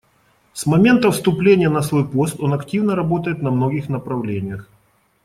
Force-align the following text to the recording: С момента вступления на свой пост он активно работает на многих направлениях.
С 0.53 0.65
момента 0.65 1.11
вступления 1.11 1.69
на 1.69 1.83
свой 1.83 2.09
пост 2.09 2.37
он 2.39 2.55
активно 2.55 2.95
работает 2.95 3.43
на 3.43 3.51
многих 3.51 3.87
направлениях. 3.87 4.67